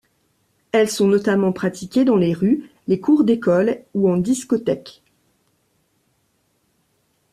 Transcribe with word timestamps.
Elles 0.71 0.89
sont 0.89 1.05
notamment 1.07 1.53
pratiquées 1.53 2.05
dans 2.05 2.15
les 2.15 2.33
rues, 2.33 2.71
les 2.87 2.99
cours 2.99 3.23
d'écoles 3.23 3.83
ou 3.93 4.09
en 4.09 4.17
discothèque. 4.17 5.03